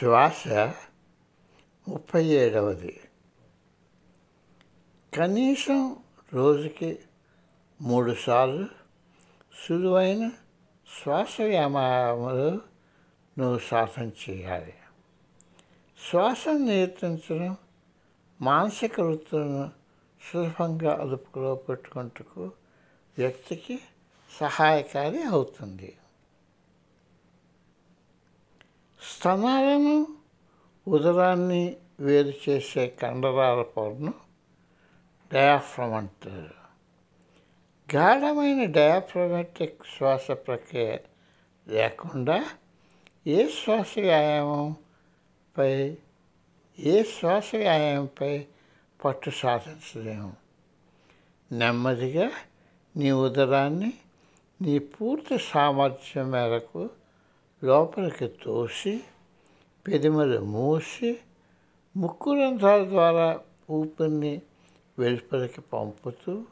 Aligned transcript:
శ్వాస 0.00 0.48
ముప్పై 1.88 2.24
ఏడవది. 2.24 3.00
కనీసం 5.16 5.96
రోజుకి 6.32 6.98
మూడుసార్లు 7.80 8.66
సులువైన 9.66 10.30
శ్వాస 11.02 11.40
వ్యాయామాలు 11.40 12.60
నువ్వు 13.38 13.58
సాధన 13.58 14.10
చేయాలి. 14.30 14.74
శ్వాసను 16.10 16.58
నియంత్రించడం 16.58 17.56
మానసిక 18.40 19.00
వృత్తులను 19.00 19.70
సులభంగా 20.32 21.02
అదుపులో 21.02 21.54
పెట్టుకుంటకు 21.54 22.52
వ్యక్తికి 23.18 23.80
సహాయకారి 24.40 25.22
అవుతుంది. 25.22 25.96
స్తనాలను 29.02 30.06
ఉదరాన్ని 30.88 31.76
వేరు 32.00 32.32
చేసే 32.48 32.86
కండరాల 32.86 33.62
పొరను 33.62 34.14
డయాఫ్రమ్ 35.32 35.94
అంటారు. 35.94 36.60
గాఢమైన 37.96 38.64
డయాఫ్రమెటిక్ 38.64 39.82
శ్వాస 39.98 40.30
ప్రక్రియ 40.30 40.96
లేకుండా 41.68 42.44
ఏ 43.26 43.48
శ్వాస 43.48 43.98
వ్యాయామంపై 43.98 45.96
ఏ 46.78 47.02
శ్వాస 47.02 47.54
వ్యాయామంపై 47.54 48.46
పట్టు 49.04 49.30
సాధించలేము. 49.30 50.32
నెమ్మదిగా 51.52 52.30
నీ 52.96 53.10
ఉదరాన్ని 53.10 53.92
నీ 54.62 54.78
పూర్తి 54.78 55.38
సామర్థ్యం 55.38 56.30
మేరకు 56.30 56.90
లోపలికి 57.64 58.28
తోసి 58.28 59.00
పెదిమలు 59.86 60.40
మూసి 60.40 61.18
ముక్కు 61.96 62.34
రంధ్రాల 62.34 62.88
ద్వారా 62.88 63.40
ఊపిరిని 63.70 64.42
వెలుపలికి 64.98 65.60
పంపుతూ 65.60 66.44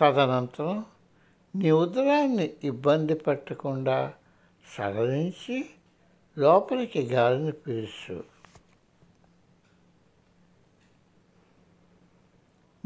తదనంతరం 0.00 0.84
నీ 1.56 1.70
ఉదరాన్ని 1.70 2.54
ఇబ్బంది 2.64 3.14
పెట్టకుండా 3.14 4.14
సడలించి 4.78 5.66
లోపలికి 6.38 7.02
గాలిని 7.02 7.52
పీల్చు. 7.52 8.24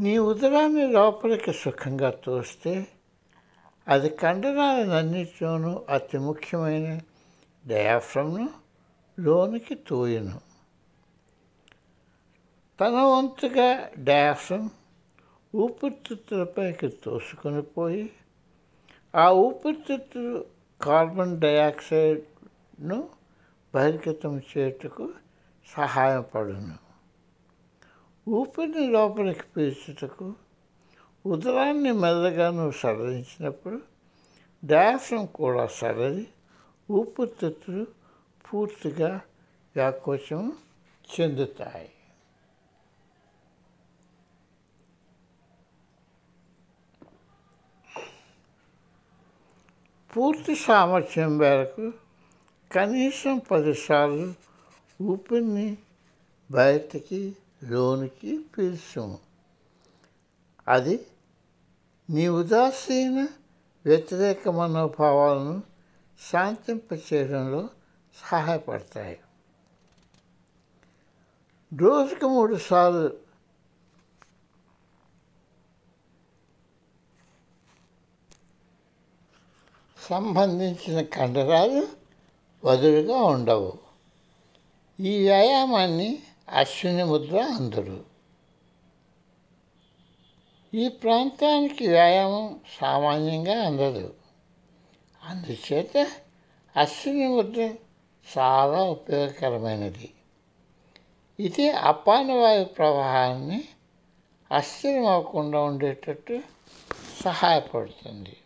నీ 0.00 0.18
ఉదరాన్ని 0.18 0.92
లోపలికి 0.92 1.52
సుఖంగా 1.52 2.10
తోస్తే 2.10 2.86
అది 3.88 4.08
కండరాలన్నిటిలోనూ 4.10 5.86
అతి 5.88 6.18
ముఖ్యమైన 6.18 7.00
డయాఫ్రమ్ను 7.66 8.48
లోనికి 9.20 9.74
తోయును. 9.74 10.40
తన 12.80 12.90
వంతుగా 12.90 13.90
డయాఫ్రమ్ 13.98 14.70
ఊపిరితిత్తులపైకి 15.56 16.88
తోసుకొని 16.88 17.62
పోయి 17.62 18.12
ఆ 19.14 19.30
ఊపిరితిత్తులు 19.30 20.44
కార్బన్ 20.82 21.40
డయాక్సైడ్ను 21.40 23.08
బహిర్గతం 23.74 24.38
చేయుటకు 24.38 25.12
సహాయపడును. 25.76 26.78
ఊపిరిని 28.28 28.90
లోపలికి 28.90 29.42
పీల్చుటకు 29.56 30.34
ఉదరాన్ని 31.26 31.92
మెల్లగా 31.92 32.50
నువ్వు 32.50 32.70
సడలించినప్పుడు 32.70 33.80
డయాఫ్రమ్ 34.64 35.28
కూడా 35.28 35.66
సడలి 35.66 36.28
ఊపిరితిత్తులు 36.90 37.86
పూర్తిగా 38.48 39.20
వ్యాకోచం 39.76 40.52
చెందుతాయి. 41.14 41.90
పూర్తి 50.16 50.56
సామర్థ్యం 50.56 51.38
మేరకు 51.38 51.92
కనీసం 52.72 53.38
పదిసార్లు 53.50 54.34
ఊపిరిని 55.02 55.78
బయటికి 56.50 57.36
లోనికి 57.64 58.44
పీల్చుము. 58.58 59.18
అది 60.68 61.06
నీ 62.10 62.28
ఉదాసీన 62.28 63.28
వ్యతిరేక 63.86 64.48
మనోభావాలను 64.48 65.62
శాంతింపచేయడంలో 66.30 67.68
సహాయపడతాయి. 68.22 69.20
రోజుకు 71.78 72.28
మూడు 72.28 72.56
సార్లు 72.56 73.18
సంబంధించిన 80.10 81.00
కండరాలు 81.00 81.88
వదులుగా 82.64 83.16
ఉండవు. 83.16 83.78
ఈ 85.00 85.18
వ్యాయామాన్ని 85.18 86.22
అశ్విని 86.48 87.04
ముద్ర 87.04 87.40
అందరు. 87.40 88.11
ఈ 90.74 90.88
ప్రాంతానికి 90.88 91.88
వ్యాయామం 91.88 92.60
సామాన్యంగా 92.80 93.62
అందదు. 93.62 94.14
అందుచేత 95.24 96.06
అశ్విని 96.76 97.28
ముద్ర 97.28 97.74
చాలా 98.38 98.82
ఉపయోగకరమైనది. 98.82 100.10
ఇది 101.40 101.70
అపానవాయు 101.70 102.64
ప్రవాహాన్ని 102.64 103.64
అస్థిరమవకుండా 104.52 105.12
అవ్వకుండా 105.12 105.60
ఉండేటట్టు 105.60 106.40
సహాయపడుతుంది. 107.24 108.36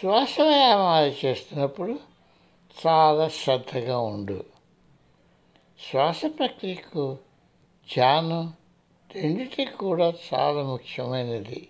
శ్వాస 0.00 0.40
వ్యాయామాలు 0.40 1.26
చేస్తున్నప్పుడు 1.26 2.00
చాలా 2.86 3.28
శ్రద్ధగా 3.28 3.98
ఉండు. 3.98 4.44
శ్వాస 5.90 6.22
ప్రక్రియకు 6.38 7.18
ధ్యానం 7.94 8.52
రెండిటి 9.14 9.64
కూడా 9.64 10.12
చాలా 10.34 10.62
ముఖ్యమైనది. 10.62 11.68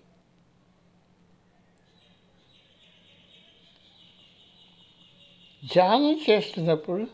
ధ్యానం 5.72 6.20
చేస్తున్నప్పుడు 6.30 7.06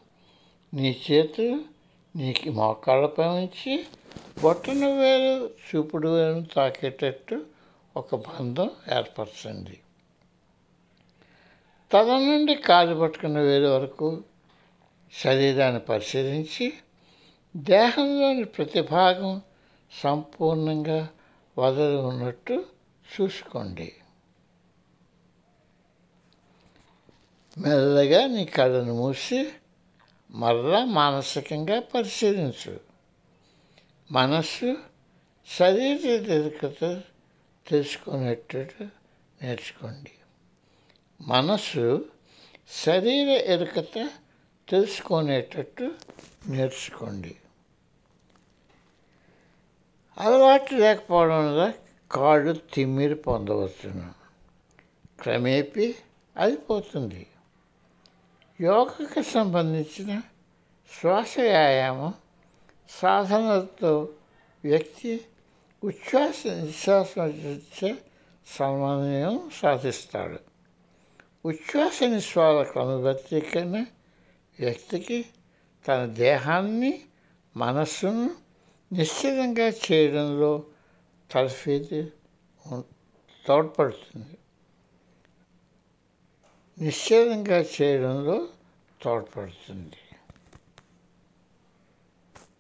నీ 0.75 1.01
చేతులు 1.11 1.59
నీకు 2.17 2.51
మోకాళ్ళపై 2.51 3.27
ఉంచి 3.27 3.85
బొట్టన 4.43 4.87
వేలు 4.87 5.51
చూపుడు 5.69 6.09
వేలు 6.09 6.47
తాకేటట్టు 6.57 7.45
ఒక 7.97 8.15
బంధం 8.15 8.71
ఏర్పరచండి. 8.97 9.79
తల 11.93 12.19
నుండి 12.19 12.55
కాలు 12.55 13.01
పట్టుకున్న 13.01 13.39
వేలు 13.39 13.67
వరకు 13.67 14.23
శరీరాన్ని 15.13 15.81
పరిశీలించి 15.81 16.73
దేహంలోని 17.57 18.45
ప్రతి 18.45 18.81
భాగం 18.81 19.43
సంపూర్ణంగా 20.01 21.09
వదలి 21.59 21.97
ఉన్నట్టు 21.97 22.67
చూసుకోండి. 23.21 23.93
మెల్లగా 27.59 28.27
నీ 28.27 28.45
కళ్ళను 28.45 28.95
మూసి 28.95 29.53
మరలా 30.31 30.85
మానసికంగా 30.85 31.81
పరిశీలించు. 31.81 32.81
మనస్సు 34.13 34.77
శరీర 35.59 36.07
ఎదుకత 36.07 37.03
తెలుసుకునేటట్టు 37.69 38.85
నేర్చుకోండి. 39.43 40.11
మనస్సు 41.21 42.09
శరీర 42.71 43.29
ఎరుకత 43.29 44.11
తెలుసుకునేటట్టు 44.69 45.95
నేర్చుకోండి. 46.49 47.35
అలవాటు 50.22 50.74
లేకపోవడం 50.76 51.40
వల్ల 51.40 51.64
కాళ్ళు 52.12 52.54
తిమ్మిరి 52.74 53.16
పొందవచ్చును 53.16 54.08
క్రమేపీ 55.22 55.88
అయిపోతుంది 56.36 57.24
యోగకు 58.60 59.22
సంబంధించిన 59.32 60.12
శ్వాస 60.90 61.34
వ్యాయామం 61.40 62.14
సాధనలతో 62.90 63.92
వ్యక్తి 64.64 65.12
ఉచ్ఛ్వాస 65.84 66.48
నిశ్వాసం 66.60 67.34
చేసే 67.42 67.90
సమన్వయం 68.48 69.36
సాధిస్తాడు 69.60 70.40
ఉచ్ఛ్వాస 71.46 71.98
నిశ్వాస 72.04 72.58
క్రమబద్ధీకరణ 72.72 73.78
వ్యక్తికి 74.60 75.20
తన 75.86 76.00
దేహాన్ని 76.16 76.94
మనస్సును 77.56 78.28
నిశ్చితంగా 78.93 79.69
చేయడంలో 79.69 80.65
తలఫీది 81.31 82.01
తోడ్పడుతుంది. 83.47 84.39
నిశ్చితంగా 86.79 87.59
చేయడంలో 87.81 88.49
తోడ్పడుతుంది. 89.03 90.02